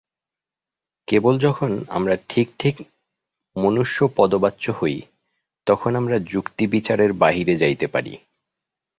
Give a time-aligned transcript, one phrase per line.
[1.07, 2.75] কেবল যখন আমরা ঠিক ঠিক
[3.55, 4.97] মনুষ্যপদবাচ্য হই,
[5.67, 8.13] তখন আমরা যুক্তি-বিচারের বাহিরে যাইতে পারি।